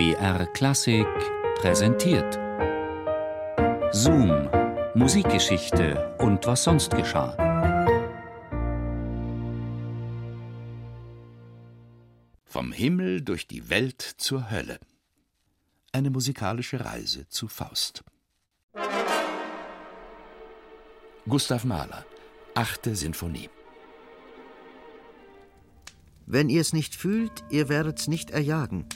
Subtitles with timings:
[0.00, 1.06] BR Klassik
[1.56, 2.38] präsentiert.
[3.92, 4.48] Zoom,
[4.94, 7.36] Musikgeschichte und was sonst geschah.
[12.46, 14.80] Vom Himmel durch die Welt zur Hölle.
[15.92, 18.02] Eine musikalische Reise zu Faust.
[21.28, 22.06] Gustav Mahler,
[22.54, 23.50] achte Sinfonie.
[26.24, 28.86] Wenn ihr's nicht fühlt, ihr werdet's nicht erjagen,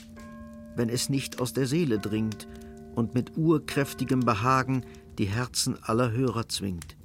[0.75, 2.47] wenn es nicht aus der Seele dringt
[2.95, 4.85] und mit urkräftigem Behagen
[5.17, 6.95] die Herzen aller Hörer zwingt.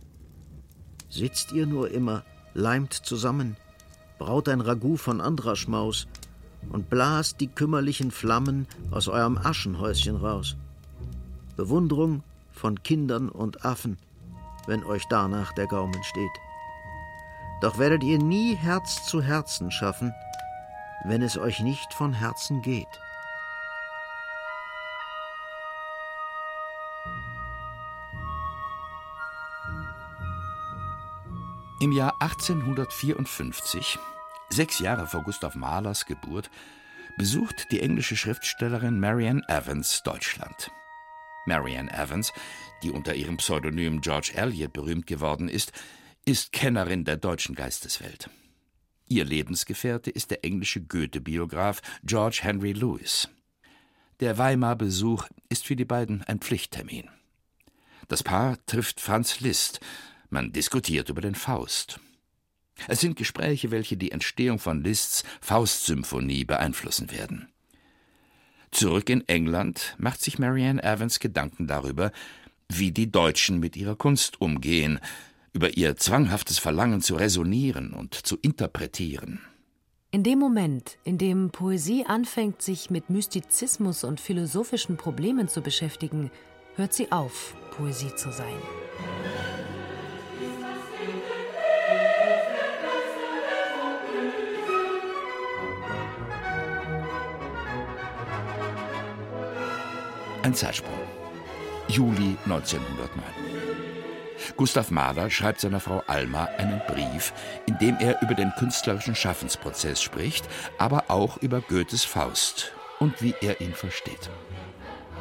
[1.09, 3.57] Sitzt ihr nur immer, leimt zusammen,
[4.19, 6.07] braut ein Ragout von anderer Schmaus
[6.69, 10.57] und blast die kümmerlichen Flammen aus eurem Aschenhäuschen raus.
[11.57, 13.97] Bewunderung von Kindern und Affen,
[14.67, 16.31] wenn euch danach der Gaumen steht.
[17.61, 20.13] Doch werdet ihr nie Herz zu Herzen schaffen,
[21.05, 22.87] wenn es euch nicht von Herzen geht.
[31.83, 33.99] Im Jahr 1854,
[34.51, 36.51] sechs Jahre vor Gustav Mahlers Geburt,
[37.17, 40.71] besucht die englische Schriftstellerin Marianne Evans Deutschland.
[41.47, 42.35] Marianne Evans,
[42.83, 45.73] die unter ihrem Pseudonym George Eliot berühmt geworden ist,
[46.27, 48.29] ist Kennerin der deutschen Geisteswelt.
[49.09, 53.31] Ihr Lebensgefährte ist der englische Goethe-Biograf George Henry Lewis.
[54.21, 57.09] Der Weimar-Besuch ist für die beiden ein Pflichttermin.
[58.09, 59.81] Das Paar trifft Franz Liszt.
[60.31, 62.01] Man diskutiert über den Faust.
[62.89, 67.49] Es sind Gespräche, welche die Entstehung von Liszt's Faustsymphonie beeinflussen werden.
[68.71, 72.13] Zurück in England macht sich Marianne Evans Gedanken darüber,
[72.69, 75.01] wie die Deutschen mit ihrer Kunst umgehen,
[75.53, 79.41] über ihr zwanghaftes Verlangen zu resonieren und zu interpretieren.
[80.13, 86.31] In dem Moment, in dem Poesie anfängt, sich mit Mystizismus und philosophischen Problemen zu beschäftigen,
[86.77, 88.57] hört sie auf, Poesie zu sein.
[100.43, 100.99] Ein Zeitsprung.
[101.89, 103.21] Juli 1909.
[104.57, 107.35] Gustav Mahler schreibt seiner Frau Alma einen Brief,
[107.67, 113.35] in dem er über den künstlerischen Schaffensprozess spricht, aber auch über Goethes Faust und wie
[113.43, 114.31] er ihn versteht.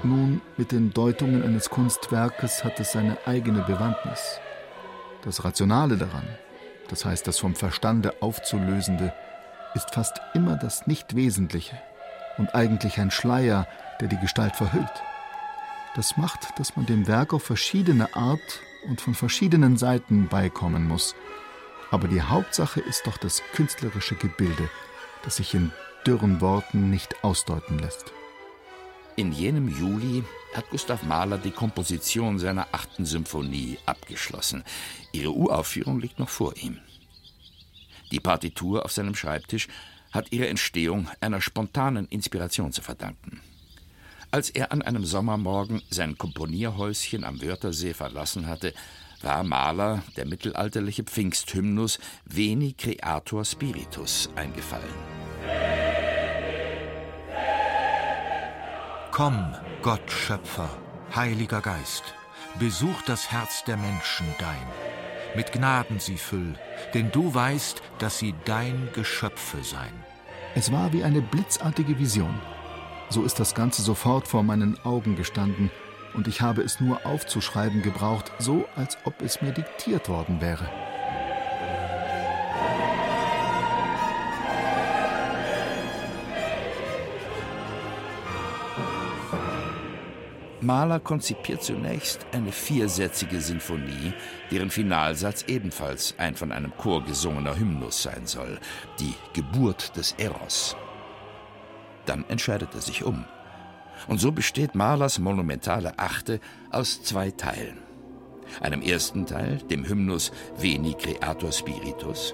[0.03, 4.39] Nun, mit den Deutungen eines Kunstwerkes hat es seine eigene Bewandtnis.
[5.23, 6.27] Das Rationale daran,
[6.87, 9.13] das heißt das vom Verstande aufzulösende,
[9.75, 11.77] ist fast immer das Nichtwesentliche
[12.37, 13.67] und eigentlich ein Schleier,
[13.99, 15.03] der die Gestalt verhüllt.
[15.95, 21.15] Das macht, dass man dem Werk auf verschiedene Art und von verschiedenen Seiten beikommen muss.
[21.91, 24.69] Aber die Hauptsache ist doch das künstlerische Gebilde,
[25.23, 25.71] das sich in
[26.05, 28.13] dürren Worten nicht ausdeuten lässt.
[29.15, 30.23] In jenem Juli
[30.53, 34.63] hat Gustav Mahler die Komposition seiner achten Symphonie abgeschlossen.
[35.11, 36.79] Ihre Uraufführung liegt noch vor ihm.
[38.11, 39.67] Die Partitur auf seinem Schreibtisch
[40.11, 43.41] hat ihre Entstehung einer spontanen Inspiration zu verdanken.
[44.31, 48.75] Als er an einem Sommermorgen sein Komponierhäuschen am Wörthersee verlassen hatte,
[49.23, 54.93] war Mahler der mittelalterliche Pfingsthymnus Veni Creator Spiritus eingefallen.
[59.11, 60.69] Komm, Gott Schöpfer,
[61.15, 62.03] Heiliger Geist,
[62.59, 64.67] besuch das Herz der Menschen dein.
[65.35, 66.53] Mit Gnaden sie füll,
[66.93, 69.91] denn du weißt, dass sie dein Geschöpfe sein.
[70.53, 72.39] Es war wie eine blitzartige Vision.
[73.09, 75.71] So ist das Ganze sofort vor meinen Augen gestanden,
[76.13, 80.69] und ich habe es nur aufzuschreiben gebraucht, so als ob es mir diktiert worden wäre.
[90.61, 94.13] Mahler konzipiert zunächst eine viersätzige Sinfonie,
[94.51, 98.59] deren Finalsatz ebenfalls ein von einem Chor gesungener Hymnus sein soll,
[98.99, 100.75] die Geburt des Eros.
[102.09, 103.23] Dann entscheidet er sich um.
[104.07, 106.39] Und so besteht Mahlers monumentale Achte
[106.71, 107.77] aus zwei Teilen.
[108.61, 112.33] Einem ersten Teil, dem Hymnus Veni Creator Spiritus.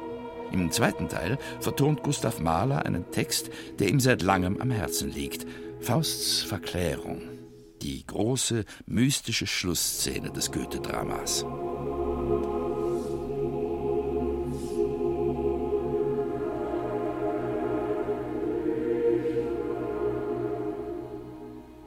[0.54, 5.45] Im zweiten Teil vertont Gustav Mahler einen Text, der ihm seit langem am Herzen liegt:
[5.81, 7.21] Fausts Verklärung,
[7.81, 11.45] die große mystische Schlussszene des Goethe-Dramas.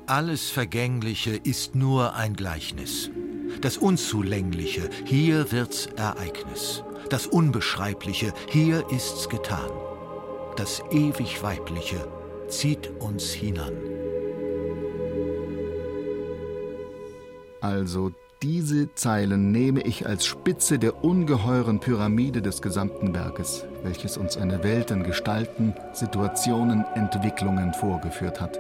[0.09, 3.11] Alles Vergängliche ist nur ein Gleichnis.
[3.61, 6.83] Das Unzulängliche, hier wird's Ereignis.
[7.11, 9.69] Das Unbeschreibliche, hier ist's getan.
[10.57, 12.09] Das ewig Weibliche
[12.49, 13.75] zieht uns hinan.
[17.61, 18.11] Also
[18.41, 24.65] diese Zeilen nehme ich als Spitze der ungeheuren Pyramide des gesamten Werkes, welches uns eine
[24.65, 28.59] Welt in Gestalten, Situationen, Entwicklungen vorgeführt hat.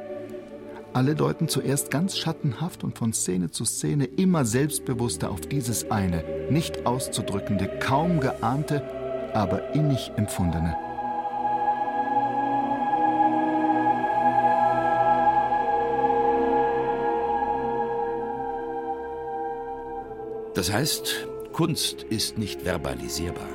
[0.95, 6.25] Alle deuten zuerst ganz schattenhaft und von Szene zu Szene immer selbstbewusster auf dieses eine,
[6.51, 8.83] nicht auszudrückende, kaum geahnte,
[9.35, 10.77] aber innig empfundene.
[20.55, 23.49] Das heißt, Kunst ist nicht verbalisierbar.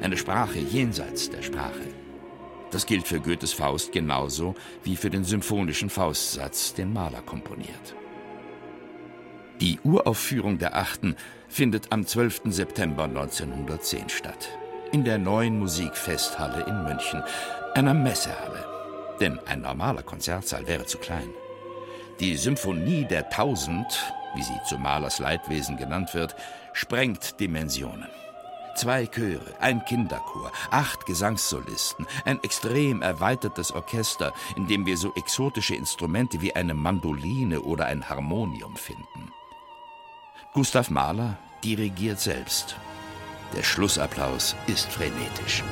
[0.00, 1.99] Eine Sprache jenseits der Sprache.
[2.70, 7.94] Das gilt für Goethes Faust genauso wie für den symphonischen Faustsatz, den Mahler komponiert.
[9.60, 11.16] Die Uraufführung der Achten
[11.48, 12.42] findet am 12.
[12.46, 14.48] September 1910 statt.
[14.92, 17.22] In der neuen Musikfesthalle in München,
[17.74, 18.66] einer Messehalle.
[19.20, 21.28] Denn ein normaler Konzertsaal wäre zu klein.
[22.20, 23.86] Die Symphonie der Tausend
[24.34, 26.36] wie sie zu Malers Leidwesen genannt wird,
[26.72, 28.08] sprengt Dimensionen.
[28.76, 35.74] Zwei Chöre, ein Kinderchor, acht Gesangssolisten, ein extrem erweitertes Orchester, in dem wir so exotische
[35.74, 39.32] Instrumente wie eine Mandoline oder ein Harmonium finden.
[40.54, 42.76] Gustav Mahler dirigiert selbst.
[43.54, 45.62] Der Schlussapplaus ist frenetisch.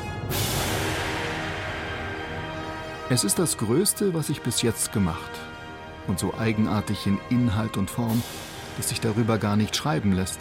[3.09, 5.31] Es ist das Größte, was ich bis jetzt gemacht.
[6.09, 8.23] Und so eigenartig in Inhalt und Form,
[8.77, 10.41] dass sich darüber gar nicht schreiben lässt.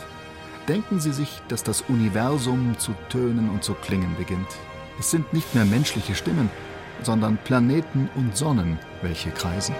[0.67, 4.47] Denken Sie sich, dass das Universum zu tönen und zu klingen beginnt.
[4.99, 6.49] Es sind nicht mehr menschliche Stimmen,
[7.03, 9.75] sondern Planeten und Sonnen, welche kreisen.